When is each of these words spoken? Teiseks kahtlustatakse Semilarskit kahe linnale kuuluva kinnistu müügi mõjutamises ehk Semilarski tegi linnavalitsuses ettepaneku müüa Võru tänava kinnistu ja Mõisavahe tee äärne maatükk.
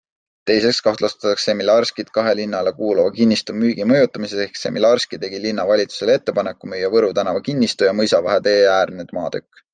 Teiseks 0.51 0.77
kahtlustatakse 0.85 1.43
Semilarskit 1.49 2.09
kahe 2.17 2.31
linnale 2.39 2.73
kuuluva 2.79 3.11
kinnistu 3.19 3.55
müügi 3.65 3.87
mõjutamises 3.91 4.41
ehk 4.47 4.57
Semilarski 4.61 5.21
tegi 5.27 5.43
linnavalitsuses 5.45 6.15
ettepaneku 6.15 6.73
müüa 6.75 6.91
Võru 6.97 7.15
tänava 7.21 7.47
kinnistu 7.51 7.91
ja 7.91 7.95
Mõisavahe 8.01 8.43
tee 8.51 8.59
äärne 8.75 9.09
maatükk. 9.21 9.65